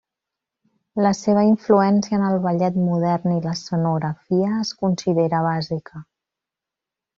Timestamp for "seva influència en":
1.17-2.25